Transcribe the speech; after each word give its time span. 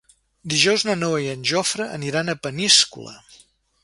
Dijous 0.51 0.85
na 0.87 0.95
Noa 1.01 1.19
i 1.25 1.29
en 1.33 1.43
Jofre 1.49 1.87
aniran 1.99 2.31
a 2.31 2.37
Peníscola. 2.47 3.15